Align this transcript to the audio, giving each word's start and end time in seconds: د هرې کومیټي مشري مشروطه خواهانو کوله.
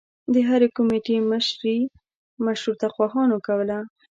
د 0.33 0.35
هرې 0.47 0.67
کومیټي 0.77 1.17
مشري 1.31 1.77
مشروطه 2.45 2.87
خواهانو 2.95 3.37
کوله. 3.47 3.79